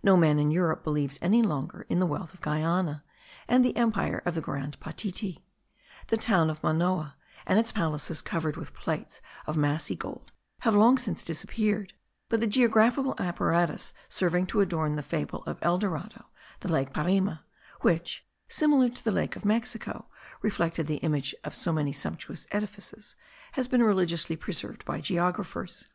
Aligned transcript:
No 0.00 0.16
man 0.16 0.38
in 0.38 0.52
Europe 0.52 0.84
believes 0.84 1.18
any 1.20 1.42
longer 1.42 1.86
in 1.88 1.98
the 1.98 2.06
wealth 2.06 2.32
of 2.32 2.40
Guiana 2.40 3.02
and 3.48 3.64
the 3.64 3.76
empire 3.76 4.22
of 4.24 4.36
the 4.36 4.40
Grand 4.40 4.78
Patiti. 4.78 5.42
The 6.06 6.16
town 6.16 6.50
of 6.50 6.62
Manoa 6.62 7.16
and 7.46 7.58
its 7.58 7.72
palaces 7.72 8.22
covered 8.22 8.56
with 8.56 8.74
plates 8.74 9.20
of 9.44 9.56
massy 9.56 9.96
gold 9.96 10.30
have 10.60 10.76
long 10.76 10.98
since 10.98 11.24
disappeared; 11.24 11.94
but 12.28 12.38
the 12.38 12.46
geographical 12.46 13.16
apparatus 13.18 13.92
serving 14.08 14.46
to 14.46 14.60
adorn 14.60 14.94
the 14.94 15.02
fable 15.02 15.42
of 15.46 15.58
El 15.62 15.78
Dorado, 15.78 16.26
the 16.60 16.68
lake 16.68 16.92
Parima, 16.92 17.40
which, 17.80 18.24
similar 18.46 18.88
to 18.88 19.02
the 19.04 19.10
lake 19.10 19.34
of 19.34 19.44
Mexico, 19.44 20.06
reflected 20.42 20.86
the 20.86 20.98
image 20.98 21.34
of 21.42 21.56
so 21.56 21.72
many 21.72 21.92
sumptuous 21.92 22.46
edifices, 22.52 23.16
has 23.54 23.66
been 23.66 23.82
religiously 23.82 24.36
preserved 24.36 24.84
by 24.84 25.00
geographers. 25.00 25.88